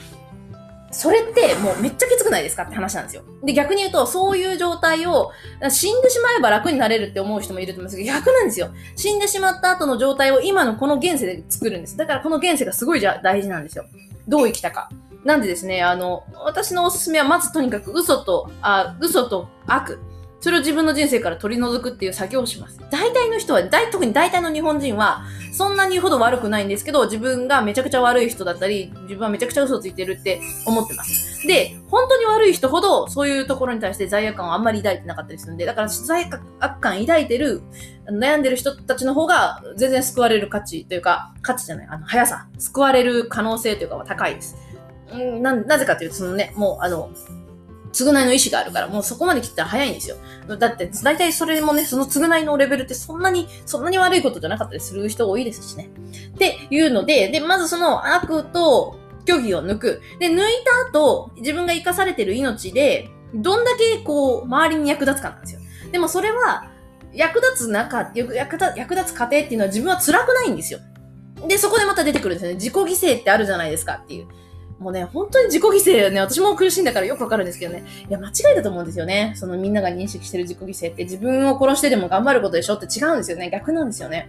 [0.91, 3.23] それってもうめっちゃきつくないですかって話なんですよ。
[3.45, 5.31] で、逆に言うと、そういう状態を
[5.69, 8.71] 死んでしまえば楽になれるって思う人もいると思うんですけど、逆なんですよ。
[8.95, 11.97] 死んでしまった後の状態を今のこの現世で作るんです。
[11.97, 13.85] だからこの現世がすごいじゃ大事なんですよ。
[14.29, 14.89] どう生きたか。
[15.25, 19.99] なんでですね、あの、私のおすすめはまずとにかく嘘と、あ、嘘と悪。
[20.40, 22.79] それを自分の人生から取り除くっていう作業をします。
[22.90, 31.46] 大体の人は、大特に大体の日本人は、そんなにほど悪くないんですけど、自分がめちゃくちゃ悪い人だったり、自分はめちゃくちゃ嘘ついてるって思ってます。
[31.46, 37.62] で、本当に悪い人ほど、そういうところに対して罪悪感をあんまり抱いてなかったりするんで、だから罪悪感抱いてる、
[38.11, 44.57] 悩んでる人たちの方が、全然救われる価値というか、価値じゃない、あの、速さ、救われる可能性というかは高いです。
[45.12, 47.11] うんな、なぜかというと、そのね、もう、あの、
[47.97, 50.17] 償いの意思があるから、もうそこまで来たら早いんですよ。
[50.59, 55.89] だって、大体それもね、その償いのレベルってそんなに、そんなに悪いことじゃなかったりする人多いですしね。
[56.35, 60.03] っていうので、で、まずその悪と虚偽を抜く。
[60.21, 65.61] で、抜いた後、自分が生かされてる命で、どんだけこう、周りに役立つかなんですよ。
[65.91, 66.71] でもそれは、
[67.13, 70.81] 役立つ中、役立役立つ過程っていうのは自分は辛くないんですよ。
[71.49, 72.55] で、そこでまた出てくるんですよね。
[72.57, 74.27] 自己犠牲ってあるじゃないですかっていう。
[74.79, 77.85] もうね、本当に自己犠牲ね、私も苦しんだからよくわかるんですけどね。
[78.09, 79.33] いや、間違いだと思うんですよね。
[79.37, 83.49] そのみんなが認識してる自己犠牲って自分を殺してでも頑張ることでしょって違うんですよね。
[83.51, 84.29] 逆なんですよね。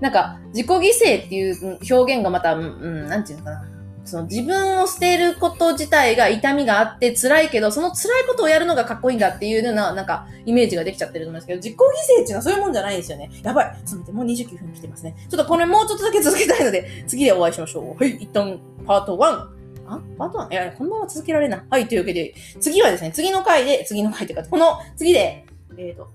[0.00, 3.68] なんか、自己犠牲っていう表現がまた、うん、なんていうのかな。
[4.04, 11.76] その自分を捨てること自体が痛みがあって辛いけど、その辛いことをやるのがかっこいいんだっていうような、なんか、イメージができちゃってると思うんですけど、自己犠
[12.20, 13.30] 牲っていうのはそういうもんじゃないんですよね。
[13.42, 13.76] やばい。
[13.86, 15.14] ちょっと待って、もう29分来てますね。
[15.28, 18.02] ちょっとこれもうちょっとだけ続けたいので、次でお会いしましょう。
[18.02, 19.61] はい、一旦、パート1。
[19.92, 20.52] あパート 1?
[20.52, 21.62] いや、このまま続けられない。
[21.68, 25.44] はい、というわけで、次はですね、次の回で、次の回というか、この次で、
[25.76, 26.08] えっ、ー、と、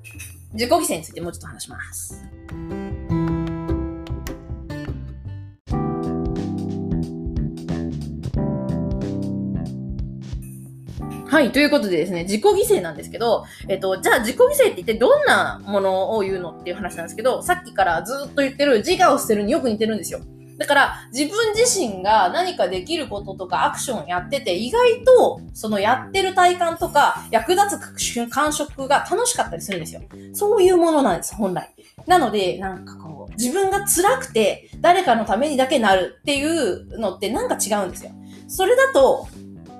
[0.54, 2.26] 自己犠牲についてもうちょっと話します。
[11.30, 11.52] はい。
[11.52, 20.22] ということでですね、自己犠牲なんですけど、えっと、じゃあ自己犠牲って一体どんなものを言うのっていう話なんですけど、さっきからずっと言ってる自我を捨てるによく似てるんですよ。
[20.58, 30.02] だから、自分自身が何かできることとかアクションやってて、意外と、そのやってる体感とか、役立つ感触が楽しかったりするんですよ。
[30.34, 31.70] そういうものなんです、本来。
[32.08, 38.12] なので、なんかこう、自分が辛くて、誰かのためにだけなるっていうのってなんか違うんですよ。
[38.48, 39.28] それだと、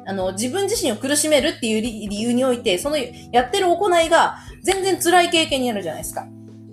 [0.06, 6.28] あの、自分自身を苦しめるっていう理由において、そのやってる行いが全然辛い経験になるじゃないですか。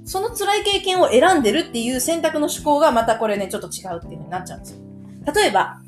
[0.04, 4.78] その辛い経験を選んでるっていう選択の思考がまたこれね、ちょっと違うっていう風になっちゃうんですよ。
[5.34, 5.80] 例えば、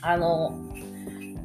[0.00, 0.58] あの、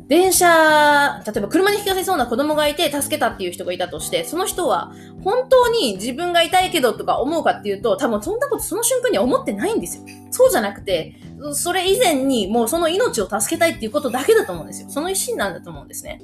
[0.10, 4.92] 電車、例えば車に引き寄せそうな子供がいて助けたっていう人がいたとして、その人は
[5.24, 10.04] 本当に自分が痛いけどとか思うかっていうと、多分そんなことその瞬間には思ってないんですよ。
[10.32, 11.16] そうじゃなくて、
[11.54, 14.90] それ以前にもうその命を助けたいっていうことだけだと思うんですよ。
[14.90, 16.24] その一心なんだと思うんですね。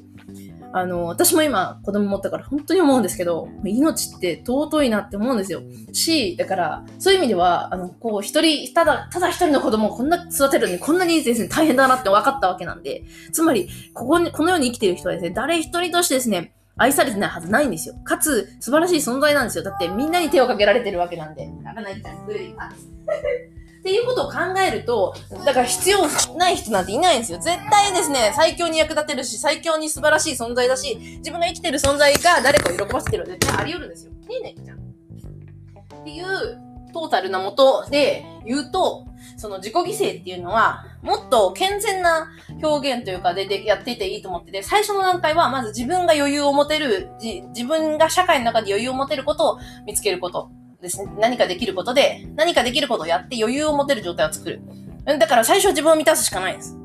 [0.77, 5.61] あの、私も今子供持ったから本当に思うんですけど、命って尊いなって思うんですよ。
[5.93, 17.95] し、だから、そういう意味では、あの、こう、一人、ただ、ただ一人の子供をこんな育てるのにこんなにですね、大変だなって分かったわけなんで、つまり、ここに、この世に生きてる人はですね、誰一人としてですね、愛されてないはずないんですよ。
[18.03, 19.63] かつ、素晴らしい存在なんですよ。
[19.63, 21.47] だってみんなに手をかけられてるわけなんで。
[21.63, 21.95] なかなか
[23.85, 25.13] っていうことを考えると、
[25.45, 25.99] だから必要
[26.35, 27.37] ない人なんていないんですよ。
[27.37, 34.11] 絶対ですね、最強に役立てるし、最強に素晴らしい存在だし、自分が生きてる存在が誰かを喜ばせてる絶対あり得るんですよ。
[34.11, 34.77] ねえねえちゃん。
[34.77, 36.25] っていう
[36.95, 39.05] トータルなもとで言うと、
[39.37, 42.31] その自己犠牲っていうのは、もっと健全な
[42.63, 50.49] 表現というかででやっていていいと思ってて、最初の段階はまず自分が余裕を持てる、自分が社会の中で余裕を持てることを見つけること。
[50.85, 54.61] ですね、何かできることで、何かできることをやって余裕を持てる状態を作る。
[55.05, 56.77] だから最初は自分を満たすしかないです。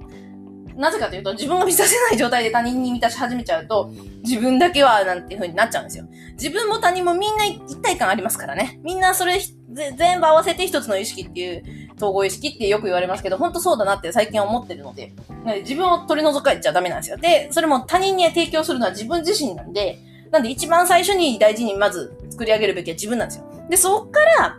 [0.76, 3.90] なぜかというと、自分が満たせない状態で他人に満たし始めちゃうと、
[4.22, 6.06] 自分だけはなんていう風になっちゃうんですよ。
[6.32, 8.80] 自分も他人もみんな一体感ありますからね。
[8.82, 9.38] みんなそれ
[9.72, 11.62] 全部合わせて一つの意識っていう
[11.96, 15.12] 統合意識ってよく言われますけど、本当そうだなって最近思ってるので、
[15.60, 17.18] 自分を取り除かれちゃダメなんですよ。
[17.18, 19.98] で、それも他人に提供するのは自分自身なんで、
[20.30, 23.44] なんで一番最初に大事にまず作り上げるべきは自分なんですよ。
[23.68, 24.58] で、そっから、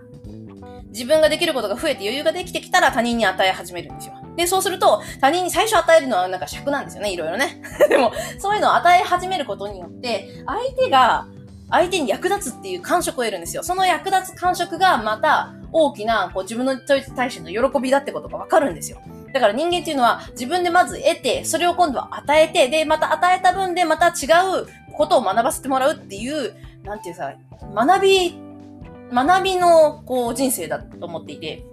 [0.90, 4.14] 自分ができることが増えて余裕ができてきたら他人に与え始めるんですよ。
[4.36, 7.62] で、そうすると、他人に最初与えるのはなんか尺なんですよね、いろいろね。
[7.90, 11.28] でも、そういうのを与え始めることによって、相手が、
[11.70, 13.64] 相手に役立つっていう感触を得るんですよ。
[13.64, 19.02] その役立つ感触がまた大きなこう自分の対しての喜びだってことがわかるんですよ。
[19.34, 24.28] だから人間っていうのは自分でまず得て、それを今度は与えて、で、また与えた分でまた違
[24.64, 27.34] うことを学ばせてもらうっていう、なんていうさ、
[27.74, 28.52] 学び
[29.12, 31.64] 学びの、こう、人生だと思っていて、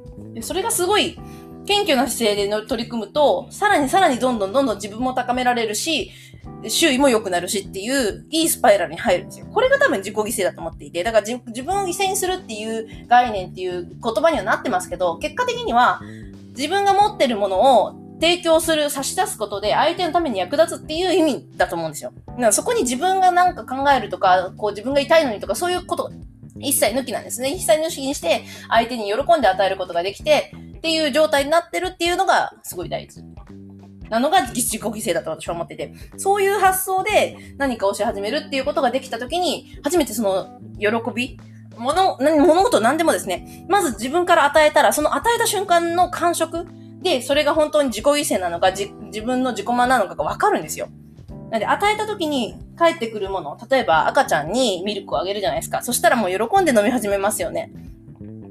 [0.41, 1.19] それがすごい、
[1.67, 6.11] 謙虚な姿勢で取り組むと、さらにさらにどんどんどんどん自分も高められるし、
[6.67, 9.47] 周囲も良くなるしっていう、いいスパイラルに入るんですよ。
[9.53, 16.01] これが多分自己犠牲だと思っていて、だから自分を犠牲にするっていう概念っていう言葉にはなってますけど、結果的には、
[16.57, 22.13] 自分が持ってるものを提供する、差し出すことで相手のために役立つっていう意味だと思うんですよ。
[22.27, 26.11] だからそこに自分がなんか考えるとか、こう自分が痛いのにとかそういうこと
[26.61, 27.51] 一切抜きなんですね。
[27.51, 33.23] 一切抜きにして、相手に喜んで与えることができて、っていう状態になってるっていうのが、すごい大事。
[34.11, 41.39] なのが自己犠牲だと私は思ってて、そういう発想で何かをし始めるっていうことができたときに、初めてその喜び、
[41.77, 46.67] 物、物事何でもですね、まず自分から与えたら、その与えた瞬間の感触
[47.03, 50.89] で、それが本当に自己犠牲なのか、自分の自己満なのかがわかるんですよ。
[51.51, 55.83] なんで、与えた時に帰ってくるもの、例えば赤ちゃんにミルクをあげるじゃないですか。
[55.83, 57.73] そしたらもう喜んで飲み始めますよね。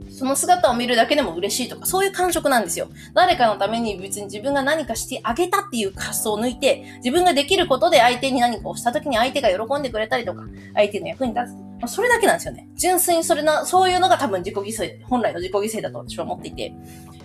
[0.09, 2.87] その姿を見るだけでも嬉しいとか、そういう感触なんですよ。
[3.13, 10.41] 誰かのために別に自分が何かしてあげたっていう発想を抜いて、自分ができることで相手に何かをした時に相手が喜んでくれたりとか、
[10.73, 11.55] 相手の役に立つ。
[11.55, 12.67] まあ、それだけなんですよね。
[12.75, 16.73] 純粋にそれな、そういうのが多分自己犠牲、本来の自己犠牲だと私は思っていて。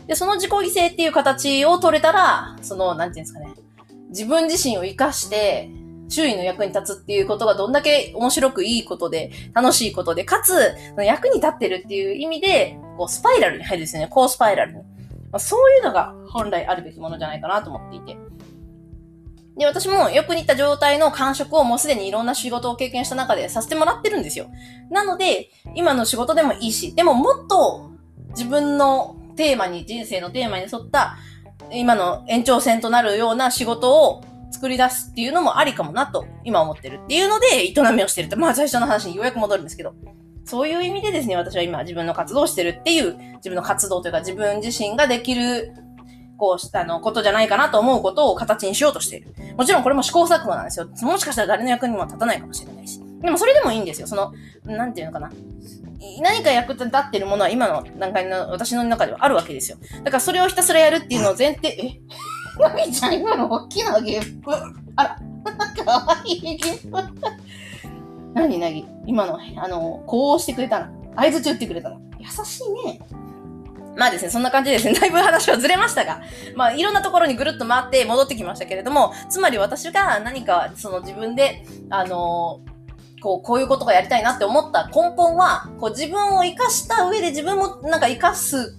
[0.07, 3.55] で、その自己犠牲っていう形を取れたら、その、なんていうんですかね。
[4.09, 5.71] 自分自身を活かして、
[6.09, 14.09] 周囲の役に立つっていうことがどんだけ面白くいいことで、楽しいことで、かつ、役に立ってるっていう意味で、こう、スパイラルに入るんですよね。
[14.11, 14.79] 高スパイラルに。
[14.79, 14.85] ま
[15.37, 18.19] あ、そういうのが本来あるべきものじゃないかなと思っていて。
[19.57, 24.47] で、私もよく似た状態の感触をもうすでにいろんな仕事を経験した中でさせてもらってるんですよ。
[24.91, 27.91] なので、今の仕事でもいいし、でももっと
[28.31, 31.17] 自分のテーマに、人生のテーマに沿った
[31.71, 39.95] 今の延長線となるような仕事を作り出すっていうのもありかもなと今思ってるっていうので営みをしてるって、まあ最初の話にようやく戻るんですけど、
[40.45, 45.73] そういう意味でですね、私は今自分の活動をしてるっていう、自分の活動というか自分自身ができる、
[46.37, 49.35] こう、あの、ことじゃないかなと思うことを形にしようとしている。
[49.57, 50.89] もちろんこれも試行錯誤なんですよ。
[51.03, 53.01] もしかしたら誰の役にも立たないかもしれないし。
[53.23, 54.07] でもそれでもいいんですよ。
[54.07, 54.33] その、
[54.65, 55.31] なんていうのかな。
[56.21, 59.79] 何か役立ってるものは今の段階の私の中ではあるわけですよ。
[60.03, 62.01] だからそれをひたすらやるっていうのを前提、え？
[62.61, 64.53] なみちゃん今の大きなゲップ。
[64.97, 65.17] あら、
[65.85, 66.99] かわいいゲップ。
[68.35, 70.87] 何なぎ今の、あの、こうしてくれたの。
[71.15, 72.01] 合図中ってくれたの。
[72.19, 73.01] 優しいね。
[73.97, 76.23] まあですね、そんな感じでですね、 だいぶ話はずれましたが、
[76.57, 82.61] まあいろんなところにぐるっと回って戻ってきましたけれども、つまり私が何かその自分で、あの
[83.23, 88.77] こう、こういうことがやりたいなって思った根本は、こう自分を活かした上で自分もなんか活かす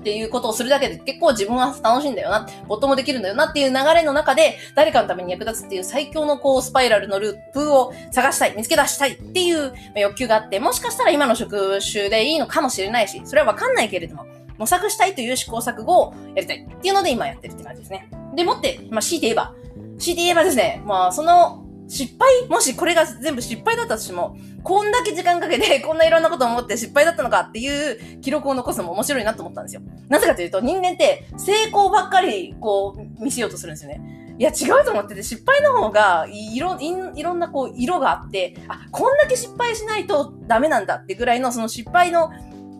[0.00, 14.26] っていうことをするだけで結構自分は楽しいんだよな、ともできるんだよなっていう流れの中で、誰かのために役立つっていう最強のこう、スパイラルのループを探したい、見つけ出したいっていう欲求があって、もしかしたら今の職種でいいのかもしれないし、それはわかんないけれども、
[14.58, 18.08] 模索したいという試行錯誤をやりたいっていうので今やってるって感じですね。
[18.34, 19.54] でもって、まあ、強いて言えば、
[19.98, 22.48] 強いて言えばですね、まあ、その失敗？
[22.48, 29.82] もしこれが全部失敗だったとしても、こんだけ時間かけて、 こんないろんなことを思って失敗だったのかっていう記録を残すのも面白いなと思ったんですよ。
[30.08, 34.00] なぜかというと、人間って成功ばっかり、こう、見せようとするんですよね。
[34.36, 42.30] いや、違うと思ってて、失敗の方が、いろ、いろんなこう、色があって、あ、こんだけ失敗しないとダメなんだってぐらいの、その失敗の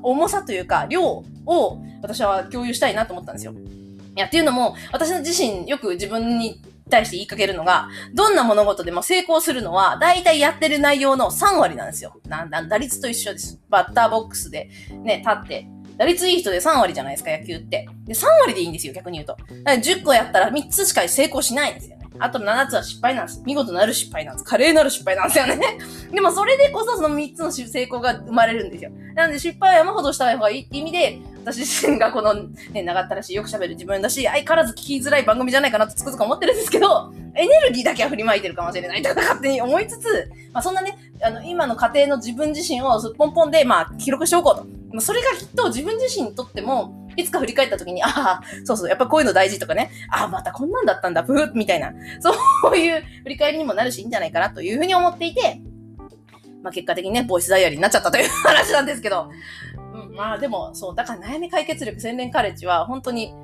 [0.02, 1.02] 重さというか、量
[1.46, 3.54] を私は共有したいなと思ったんですよ。
[4.16, 12.20] いや、っていうのも、私の自身よく自分に対して言いかけるのが、どんな物事でも成功するのは、大体やってる内容の3割なんですよ。
[12.28, 13.60] なんだ、打率と一緒です。
[13.68, 14.68] バッターボックスで
[15.02, 15.66] ね、立って。
[15.96, 17.88] 打率いい人で3割じゃないですか、野球って。
[18.04, 19.36] で、3割でいいんですよ、逆に言うと。
[19.64, 22.03] 10個やったら3つしか成功しないんですよね。
[22.18, 23.42] あと7つは失敗なんです。
[23.44, 24.44] 見事なる失敗なんです。
[24.44, 25.78] 華麗なる失敗なんですよね。
[26.12, 28.90] でもそれでこそその3つの成功が生まれるんですよ。
[29.14, 32.34] なので失敗は山ほどした方がいいって意味で、私自身がこの、
[32.72, 44.66] ね、長ったらしい、よく喋る自分だし、相変わらず聞きづらい番組じゃないかなってつくづく思ってるんですけど、エネルギーだけは振りまいてるかもしれないとか 勝手に思いつつ、まあそんなね、あの、今の家庭の自分自身をポンポンで、まあ記録しておこうと。
[44.92, 52.32] まあ、それがきっと自分自身にとっても、いつか振り返った時に、ああ、そうそう、やっぱこういうの大事とかね、ああ、またこんなんだったんだ、ブーみたいな、そ
[52.72, 55.60] ういう振り返りにもなるし、いいんじゃないかなというふうに思っていて、
[56.62, 59.30] まあ結果的にね、ボイスダイアリーになっちゃったという話なんですけど、
[59.94, 63.34] うん、まあでも、そう、だから悩み解決力洗練カレッジは本当に、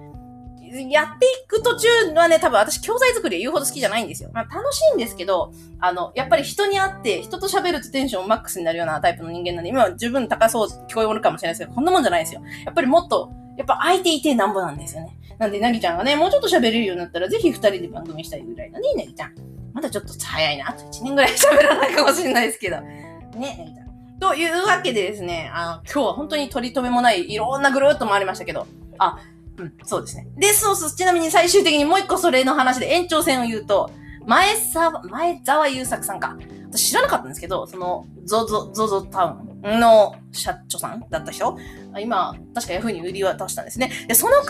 [0.89, 4.31] やっていく途中はね、多分私教材作り言うほど好きじゃないんですよ。
[4.33, 12.43] まあ楽しいんですけど、あの、やっぱり人に会って、人と喋るとテンションマックスになるようなタイプの人間なんで、今は十分高そう聞こえるかもしれないですけど、こんなもんじゃないですよ。
[12.65, 15.19] やっぱりもっと、やっぱ相手いてなんぼなんですよね。
[15.39, 19.35] なんで、なぎちゃんがね、もうちょっと喋れるようになったら、ぜひ二人で番組したいぐらいのね、なぎちゃん。
[19.75, 20.71] まだちょっと早いな。
[20.71, 22.81] あと1年ぐらい喋らないかもしれないですけど。
[22.81, 24.19] ね、なぎちゃん。
[24.19, 29.19] というわけでですね、あの、今日は本当に取り留めもない、いろんなぐるっと回りましたけど、あ、
[29.59, 30.27] うん、そうですね。
[30.39, 33.91] で、そうそう、ちなみに最終的にもう一個それの話で延長戦を言うと、
[34.27, 36.39] 前沢、前沢優作さんか。
[36.71, 41.59] 私知らなかったんですけど、その、ゾゾ、ゾゾタウンの社長さんだった人
[41.99, 43.91] 今、確かヤフーに売り渡したんですね。
[44.07, 44.47] で、その方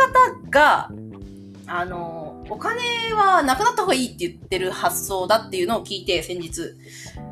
[0.51, 0.91] が、
[1.67, 2.83] あの、お金
[3.15, 6.75] はなくなった方がいいって言ってる発想だっていうのを聞いて先日、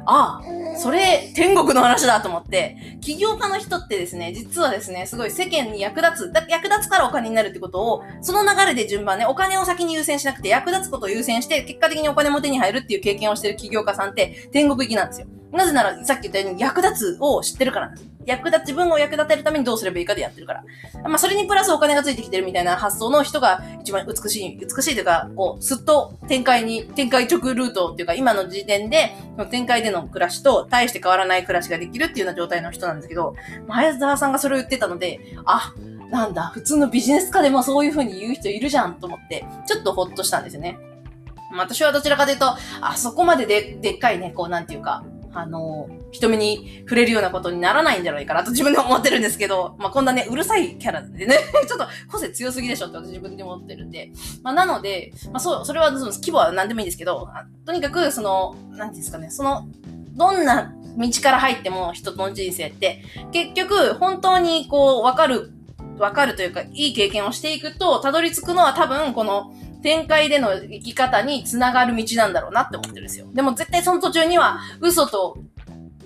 [0.06, 15.26] ああ、それ、天国の話だと思って、起業家の人ってですね、実はですね、すごい世間に役立つ、役立つからお金になるってことを、その流れで順番ね、お金を先に優先しなくて役立つことを優先して、結果的にお金も手に入るっていう経験をしてる起業家さんって、天国行きなんですよ。
[15.52, 18.17] なぜなら、さっき言ったように役立つを知ってるからなんです。
[18.28, 20.64] 役立、自分を役立てるためにどうすればいいかでやってるから。
[21.02, 33.34] まあ、それにプラスお金がついてきてるみたいな発想の人が一番美しい、美しいというか、こう、すっと展開に、展開直ルートっていうか、今の時点で、その展開での暮らしと、大して変わらない暮らしができるっていうような状態の人なんですけど、
[33.66, 35.72] 前澤さんがそれを言ってたので、あ、
[36.10, 40.78] なんだ、普通のビジネス家でもそういう風に言う人いるじゃんと思って、ちょっとほっとしたんですよね。
[41.56, 45.02] 私はどちらかというと、あそこまでで、でっかいね、こう、なんていうか、
[45.32, 54.10] あの、人目に触れるようなことにならないんじゃないかなと 自分で思ってるんですけど、まあ、こんなね、うるさいキャラでね、 ちょっと個性強すぎでしょって私自分で思ってるんで、
[54.42, 57.28] まあ、なので、まあ、そう、それはその規模は何でもいいんですけど、
[57.64, 59.68] とにかく、その、なんていうんですかね、その、
[60.14, 63.02] どんな道から入っても人の人生って、
[63.32, 65.52] 結局、本当にこう、わかる、
[65.98, 69.52] わかるというか、いい経験をしていくと、たどり着くのは多分、この、
[69.82, 73.26] 展開での生き方につながる道なんだろうなって思ってるんですよ。
[73.32, 75.38] でも絶対その途中には嘘と、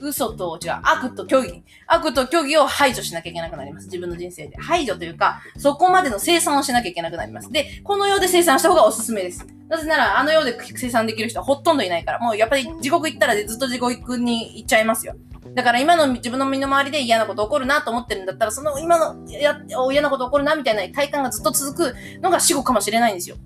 [0.01, 1.63] 嘘と、違う、悪と虚偽。
[1.87, 3.87] 悪と虚偽を排除しなきゃいけなくなります。
[3.87, 4.57] 自分の人生で。
[4.59, 7.53] 排除というか、そこまでの生産をしなきゃいけなくなります。
[7.53, 9.47] で、この世で生産した方がおすすめです。
[9.69, 15.15] なぜなら、あの世で生産できる人はほとんどいないから、もうやっぱり地獄行ったらずっと地獄に行っちゃいますよ。
[15.55, 19.61] だから今の自分の身の回りで嫌なこと起こるなと思ってるんだったら、その今のや
[19.93, 23.37] 嫌なこと起こるなみたいな体感がずっと続くのが死後かもしれないんですよ。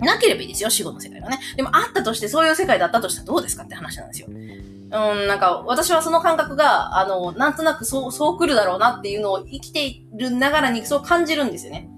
[0.00, 1.38] なければいいですよ、死後の世界がね。
[1.56, 4.28] でもあったとして、そういう世界だったとしたらどうですかって話なんですよ。
[4.28, 11.88] うん、なんか、私はその感覚が、あの、なんとなくそう、そう来るだろうなっていうのを生きているながらにそう感じるんですよね。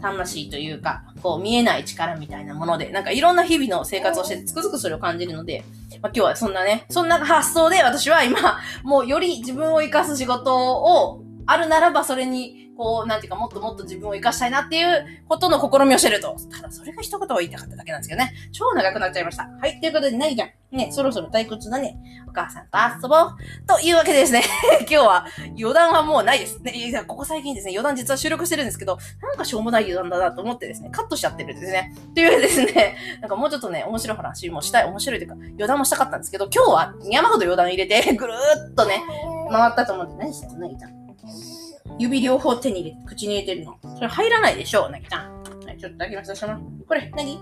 [0.00, 5.64] 魂というか、こう見えない力みたいなもので、なんかいろんな日々の生活をしててつくづくそれを感じるので、
[6.02, 16.36] まあ、今日はそんなね、そんな発想で私は今、もうより自分を活かす仕事をあるならばそれにこう、なんていうか、もっともっと自分を活かしたいなっていうことの試みをしてると。
[16.50, 18.32] ただ、それが一言を言いたかっただけなんですけどね。
[18.52, 19.48] 超長くなっちゃいました。
[19.60, 19.80] はい。
[19.80, 20.50] ということで、なぎちゃん。
[20.72, 21.96] ね、そろそろ退屈だね。
[22.28, 22.66] お母さん
[23.00, 23.36] と遊ぼう。
[23.66, 24.42] というわけでですね。
[24.80, 25.26] 今日は
[25.58, 26.60] 余談はもうないです。
[26.60, 31.94] ね、いや、ここ最近ですね、余談実は収録してるんですけど、なんかしょうもない余談だなと思ってですね、カットしちゃってるんですね。
[32.14, 39.02] というわけでですね、 なんかもうちょっとね、面白い話もしたい、面白いというか、余談もしたかったんですけど、今日は山ほど余談入れて、ぐるーっとね、
[39.50, 41.55] 回ったと思って、何してんのなぎちゃん。
[41.98, 43.78] 指両方手に入れて、口に入れてるの。
[43.94, 45.42] それ入らないでしょう、なぎちゃん。
[45.42, 47.38] はい、ちょっとだけましたしまこれ、なぎ？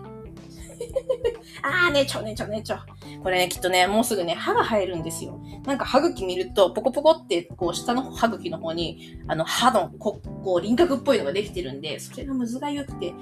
[1.63, 2.77] あー、ねちょねちょねちょ。
[3.23, 5.41] これね、きっとね、もうすぐね、歯が生えるんですよ。
[5.65, 13.15] なんか歯茎見ると、ポコポコって、こう、下の歯茎の方に、あの、歯の、ここう、輪郭っぽいのができてるんで、それがむずがゆくて、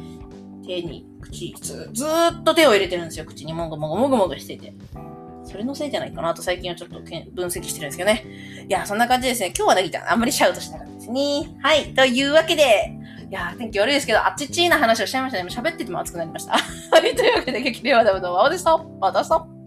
[0.66, 3.24] 手に、口、ずずーっと手を入れてるんですよ。
[3.24, 4.74] 口にもごもごもごもごしてて。
[5.44, 8.24] それのせいじゃないかなと最近はちょっと分析してるんですけどね。
[8.68, 9.52] いや、そんな感じですね。
[9.56, 11.50] 今日はなぎちゃん、あんまりシャウトしなかったですね。
[11.62, 11.94] はい。
[11.94, 12.92] というわけで、
[13.30, 15.48] いや天気悪いですけど、あっちっちーな話をしちゃいましたね。
[15.48, 16.52] 喋ってても熱くなりました。
[16.92, 17.16] はい。
[17.16, 18.76] というわけで、激励はダブのワオでした。
[19.00, 19.61] また明日。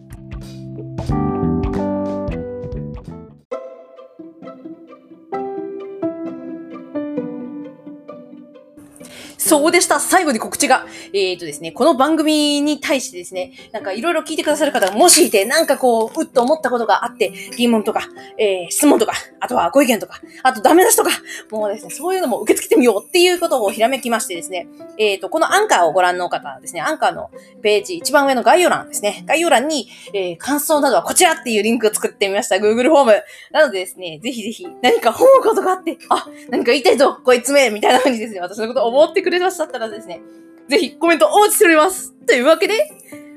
[9.46, 10.00] そうでした。
[10.00, 10.88] 最後に告知が。
[11.14, 18.02] えっ、ー、とですね、この番組に対してですね、なんかいろいろ聞いてくださる方がもしいて、なんかこう、うっと思ったことがあって、疑問とか、
[18.40, 21.12] えー、質問とか、あとはご意見とか、あとダメ出しとか、
[21.52, 24.68] もうですね、そういうのも受け付けてみようっていうことをひらめきましてですね、
[24.98, 27.30] えっ、ー、と、このアンカーをご覧の方はですね、アンカーの
[27.62, 32.56] ページ一番上の概要欄ですね、概要欄に、えー、感想などはこちらっていうリンクを作ってみました。
[32.56, 33.24] Google フォーム。
[33.52, 40.22] なのでですね、ぜひぜひ何か思うことがあって、あ、何か言いたいぞ、こいつめ、みたいな風にですね、私のこと思ってくれれましたったらですね、
[40.68, 42.14] ぜひコメントお待ちしております。
[42.26, 42.74] というわけで、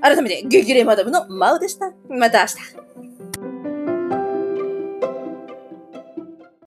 [0.01, 1.93] 改めて、激励マダムのマウでした。
[2.09, 2.88] また明日。